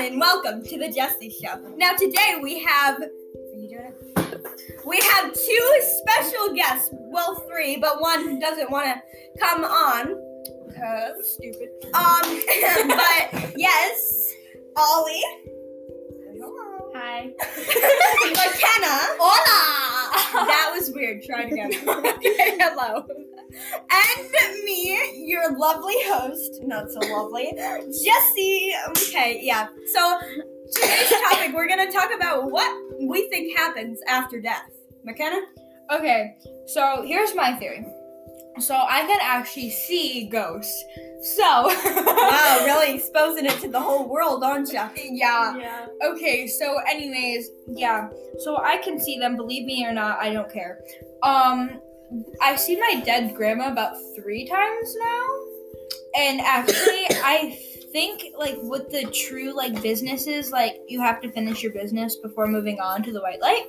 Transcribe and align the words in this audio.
and 0.00 0.18
welcome 0.18 0.64
to 0.64 0.78
the 0.78 0.90
Jesse 0.90 1.28
Show. 1.28 1.58
Now 1.76 1.92
today 1.92 2.40
we 2.42 2.58
have. 2.60 3.02
We 4.86 4.98
have 4.98 5.34
two 5.34 5.80
special 5.98 6.54
guests. 6.54 6.88
Well, 6.92 7.34
three, 7.46 7.76
but 7.76 8.00
one 8.00 8.38
doesn't 8.38 8.70
want 8.70 8.86
to 8.86 9.38
come 9.38 9.62
on. 9.62 10.06
Cause 10.74 11.34
stupid. 11.34 11.68
Um, 11.92 12.40
but 12.88 13.52
yes, 13.58 14.32
Ollie. 14.74 15.22
Hello. 17.20 17.34
Hi. 17.38 18.30
McKenna. 18.30 18.96
Hola. 19.18 20.46
That 20.46 20.70
was 20.74 20.90
weird. 20.94 21.22
Try 21.22 21.42
it 21.42 21.52
again. 21.52 21.72
okay, 21.88 22.56
hello. 22.58 23.04
And 23.90 24.64
me, 24.64 25.26
your 25.26 25.58
lovely 25.58 25.96
host, 26.06 26.60
not 26.62 26.90
so 26.90 27.00
lovely, 27.00 27.52
Jesse. 27.56 28.72
Okay, 28.88 29.40
yeah. 29.42 29.66
So 29.92 30.18
today's 30.74 31.12
topic, 31.28 31.52
we're 31.54 31.68
gonna 31.68 31.90
talk 31.90 32.10
about 32.14 32.50
what 32.50 32.72
we 33.00 33.28
think 33.28 33.56
happens 33.56 33.98
after 34.08 34.40
death. 34.40 34.70
McKenna? 35.04 35.40
Okay, 35.90 36.36
so 36.66 37.02
here's 37.04 37.34
my 37.34 37.54
theory. 37.54 37.84
So 38.58 38.74
I 38.74 39.02
can 39.02 39.18
actually 39.22 39.70
see 39.70 40.28
ghosts. 40.28 40.84
So 41.22 41.42
Wow, 41.68 42.62
really 42.64 42.96
exposing 42.96 43.46
it 43.46 43.58
to 43.60 43.68
the 43.68 43.80
whole 43.80 44.08
world, 44.08 44.42
aren't 44.42 44.72
you? 44.72 44.80
yeah. 44.96 45.56
Yeah. 45.56 45.86
Okay, 46.02 46.46
so 46.46 46.78
anyways, 46.88 47.48
yeah. 47.68 48.08
So 48.40 48.58
I 48.58 48.78
can 48.78 48.98
see 48.98 49.18
them, 49.18 49.36
believe 49.36 49.66
me 49.66 49.86
or 49.86 49.92
not, 49.92 50.18
I 50.18 50.32
don't 50.32 50.50
care. 50.52 50.80
Um 51.22 51.80
I've 52.42 52.58
seen 52.58 52.80
my 52.80 53.00
dead 53.04 53.34
grandma 53.36 53.70
about 53.70 53.94
3 54.16 54.46
times 54.48 54.96
now. 54.98 55.26
And 56.16 56.40
actually 56.40 57.06
I 57.24 57.58
think 57.92 58.22
like 58.38 58.56
with 58.62 58.90
the 58.90 59.04
true 59.10 59.52
like 59.54 59.80
businesses 59.82 60.52
like 60.52 60.80
you 60.88 61.00
have 61.00 61.20
to 61.20 61.30
finish 61.30 61.62
your 61.62 61.72
business 61.72 62.16
before 62.16 62.46
moving 62.46 62.80
on 62.80 63.02
to 63.04 63.12
the 63.12 63.20
white 63.20 63.40
light. 63.40 63.66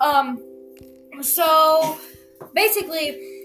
Um 0.00 0.42
so 1.22 1.98
basically 2.54 3.35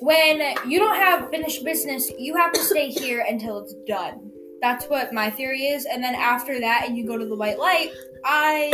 when 0.00 0.40
you 0.66 0.78
don't 0.78 0.96
have 0.96 1.30
finished 1.30 1.64
business, 1.64 2.10
you 2.18 2.36
have 2.36 2.52
to 2.52 2.60
stay 2.60 2.88
here 2.90 3.24
until 3.28 3.58
it's 3.58 3.74
done. 3.86 4.30
That's 4.60 4.86
what 4.86 5.12
my 5.12 5.30
theory 5.30 5.62
is. 5.66 5.86
And 5.86 6.02
then 6.04 6.14
after 6.14 6.60
that, 6.60 6.84
and 6.86 6.96
you 6.96 7.06
go 7.06 7.16
to 7.16 7.24
the 7.24 7.36
white 7.36 7.58
light, 7.58 7.90
I 8.24 8.70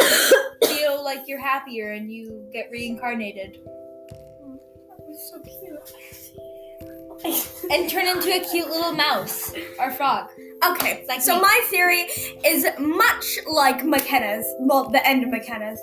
feel 0.64 1.04
like 1.04 1.20
you're 1.28 1.41
happier 1.41 1.92
and 1.92 2.10
you 2.10 2.48
get 2.52 2.69
reincarnated 2.72 3.58
That 4.08 4.98
was 4.98 5.30
so 5.30 5.38
cute. 5.41 5.78
and 7.72 7.88
turn 7.88 8.06
into 8.06 8.32
a 8.34 8.41
cute 8.50 8.69
little 8.69 8.92
mouse 8.92 9.52
or 9.78 9.91
frog. 9.92 10.28
Okay, 10.72 11.04
Like 11.08 11.20
so 11.22 11.36
me. 11.36 11.42
my 11.42 11.60
theory 11.70 12.06
is 12.44 12.66
much 12.80 13.38
like 13.50 13.84
McKenna's, 13.84 14.44
well, 14.60 14.88
the 14.91 15.06
end 15.06 15.22
of 15.22 15.30
McKenna's. 15.30 15.80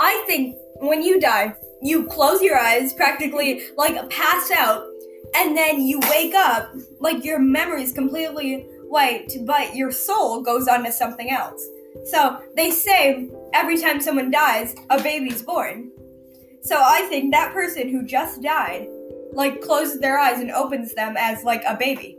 I 0.00 0.22
think 0.26 0.56
when 0.80 1.02
you 1.02 1.20
die, 1.20 1.54
you 1.82 2.06
close 2.06 2.40
your 2.40 2.58
eyes, 2.58 2.92
practically 2.92 3.62
like 3.76 4.08
pass 4.10 4.50
out, 4.52 4.84
and 5.34 5.56
then 5.56 5.80
you 5.80 6.00
wake 6.10 6.34
up, 6.34 6.72
like 7.00 7.24
your 7.24 7.38
memory 7.38 7.82
is 7.82 7.92
completely 7.92 8.66
wiped, 8.84 9.36
but 9.44 9.74
your 9.74 9.90
soul 9.90 10.42
goes 10.42 10.68
on 10.68 10.84
to 10.84 10.92
something 10.92 11.30
else. 11.30 11.66
So 12.04 12.40
they 12.56 12.70
say 12.70 13.28
every 13.52 13.78
time 13.78 14.00
someone 14.00 14.30
dies, 14.30 14.74
a 14.90 15.02
baby's 15.02 15.42
born. 15.42 15.90
So 16.62 16.76
I 16.78 17.02
think 17.08 17.32
that 17.32 17.52
person 17.52 17.88
who 17.88 18.04
just 18.04 18.42
died, 18.42 18.86
like 19.32 19.60
closes 19.60 20.00
their 20.00 20.18
eyes 20.18 20.40
and 20.40 20.50
opens 20.50 20.94
them 20.94 21.16
as 21.18 21.42
like 21.42 21.62
a 21.66 21.76
baby. 21.76 22.18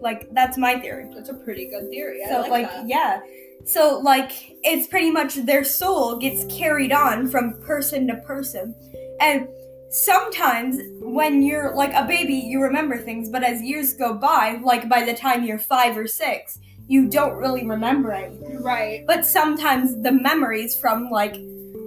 Like 0.00 0.28
that's 0.32 0.56
my 0.56 0.78
theory. 0.78 1.10
That's 1.14 1.28
a 1.28 1.34
pretty 1.34 1.68
good 1.68 1.88
theory. 1.90 2.22
I 2.24 2.28
So 2.28 2.48
like, 2.48 2.70
yeah. 2.86 3.20
So 3.64 3.98
like 3.98 4.32
it's 4.64 4.86
pretty 4.86 5.10
much 5.10 5.34
their 5.34 5.64
soul 5.64 6.16
gets 6.16 6.44
carried 6.54 6.92
on 6.92 7.28
from 7.28 7.60
person 7.62 8.06
to 8.08 8.16
person. 8.16 8.74
And 9.20 9.48
sometimes 9.90 10.80
when 11.00 11.42
you're 11.42 11.74
like 11.74 11.92
a 11.94 12.04
baby 12.06 12.34
you 12.34 12.62
remember 12.62 12.98
things, 12.98 13.28
but 13.28 13.42
as 13.42 13.60
years 13.62 13.94
go 13.94 14.14
by, 14.14 14.60
like 14.62 14.88
by 14.88 15.02
the 15.02 15.14
time 15.14 15.44
you're 15.44 15.58
5 15.58 15.98
or 15.98 16.06
6, 16.06 16.58
you 16.86 17.08
don't 17.08 17.36
really 17.36 17.66
remember 17.66 18.12
anything. 18.12 18.62
Right. 18.62 19.04
But 19.06 19.26
sometimes 19.26 20.00
the 20.02 20.12
memories 20.12 20.74
from 20.74 21.10
like 21.10 21.36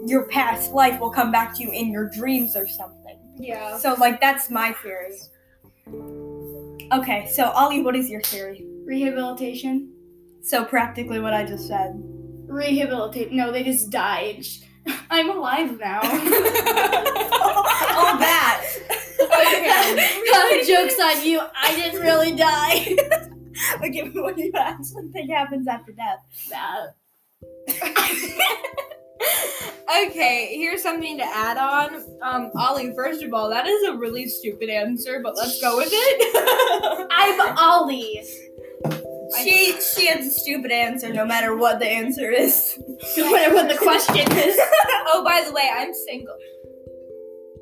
your 0.06 0.28
past 0.28 0.72
life 0.72 1.00
will 1.00 1.12
come 1.12 1.32
back 1.32 1.56
to 1.56 1.64
you 1.64 1.72
in 1.72 1.92
your 1.92 2.10
dreams 2.10 2.56
or 2.56 2.68
something. 2.68 3.18
Yeah. 3.38 3.78
So 3.78 3.96
like 3.96 4.22
that's 4.22 4.50
my 4.50 4.74
theory. 4.74 5.18
Okay, 6.92 7.28
so 7.32 7.50
Ollie, 7.52 7.82
what 7.82 7.96
is 7.96 8.10
your 8.10 8.22
theory? 8.22 8.66
Rehabilitation. 8.86 9.94
So 10.42 10.66
practically 10.66 11.20
what 11.20 11.34
I 11.34 11.46
just 11.46 11.66
said. 11.68 11.94
Rehabilitate. 12.48 13.32
No, 13.32 13.50
they 13.50 13.64
just 13.64 13.90
died. 13.92 14.44
I'm 15.10 15.30
alive 15.30 15.80
now. 15.80 16.02
oh, 16.04 16.10
that. 18.20 18.68
okay. 19.22 20.66
Jokes 20.68 21.00
on 21.00 21.26
you. 21.26 21.40
I 21.56 21.74
didn't 21.76 22.02
really 22.02 22.36
die. 22.36 22.98
okay, 23.86 24.10
but 24.14 24.24
what 24.24 24.36
do 24.36 24.44
you 24.44 24.52
actually 24.54 25.08
think 25.14 25.32
happens 25.32 25.70
after 25.70 25.94
death? 25.94 26.20
That. 26.50 26.96
Okay, 30.08 30.50
here's 30.56 30.82
something 30.82 31.18
to 31.18 31.24
add 31.24 31.58
on. 31.58 32.04
Um, 32.22 32.52
Ollie, 32.58 32.94
first 32.96 33.24
of 33.24 33.34
all, 33.34 33.50
that 33.50 33.68
is 33.68 33.84
a 33.90 33.96
really 33.96 34.28
stupid 34.28 34.70
answer, 34.70 35.20
but 35.24 35.36
let's 35.36 35.60
go 35.62 35.78
with 35.78 35.90
it. 35.92 37.08
I'm 37.12 37.58
Ollie. 37.58 38.24
She 39.44 39.80
she 39.96 40.08
has 40.08 40.26
a 40.26 40.30
stupid 40.30 40.72
answer 40.72 41.14
no 41.14 41.26
matter 41.26 41.56
what 41.56 41.80
the 41.80 41.88
answer 41.88 42.30
is. 42.32 42.78
No 43.18 43.32
matter 43.32 43.54
what 43.54 43.68
the 43.68 43.78
question 43.78 44.16
is. 44.32 44.58
oh, 45.08 45.24
by 45.26 45.44
the 45.46 45.52
way, 45.54 45.70
I'm 45.74 45.94
single. 45.94 46.36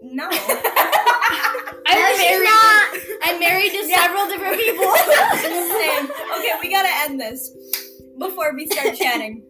No. 0.01 0.28
I'm 0.29 1.95
No, 1.95 2.17
married. 2.17 2.44
not. 2.44 2.99
I'm 3.23 3.39
married 3.39 3.72
to 3.72 3.83
several 3.88 4.28
different 4.28 4.57
people. 4.57 4.91
Same. 5.35 6.05
Okay, 6.38 6.51
we 6.61 6.69
gotta 6.72 6.89
end 7.05 7.19
this 7.19 7.51
before 8.17 8.53
we 8.55 8.67
start 8.67 8.95
chatting. 8.95 9.44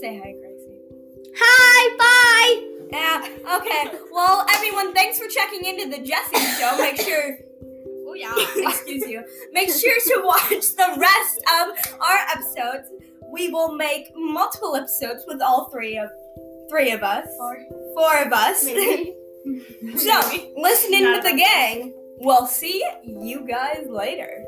Say 0.00 0.18
hi, 0.18 0.32
Gracie. 0.32 0.45
Bye. 2.36 2.66
Yeah. 2.92 3.28
Okay. 3.56 3.98
Well, 4.12 4.46
everyone, 4.54 4.94
thanks 4.94 5.18
for 5.18 5.26
checking 5.28 5.64
into 5.64 5.96
the 5.96 6.04
Jesse 6.04 6.60
Show. 6.60 6.76
Make 6.78 7.00
sure. 7.00 7.38
Oh 8.08 8.14
yeah. 8.14 8.32
Excuse 8.68 9.08
you. 9.08 9.24
Make 9.52 9.70
sure 9.70 10.00
to 10.00 10.22
watch 10.24 10.50
the 10.50 10.96
rest 10.98 11.40
of 11.60 12.00
our 12.00 12.18
episodes. 12.32 12.90
We 13.32 13.48
will 13.48 13.72
make 13.74 14.12
multiple 14.14 14.76
episodes 14.76 15.24
with 15.26 15.42
all 15.42 15.68
three 15.70 15.98
of 15.98 16.10
three 16.70 16.92
of 16.92 17.02
us. 17.02 17.26
Four. 17.36 17.58
Four 17.94 18.22
of 18.22 18.32
us. 18.32 18.64
Maybe. 18.64 19.14
so, 19.96 20.20
listening 20.56 21.04
Not 21.04 21.22
with 21.22 21.32
the 21.32 21.38
gang. 21.38 21.92
We'll 22.18 22.46
see 22.46 22.84
you 23.04 23.46
guys 23.46 23.86
later. 23.88 24.44